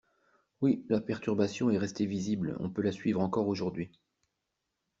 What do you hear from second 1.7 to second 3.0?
restée visible, on peut la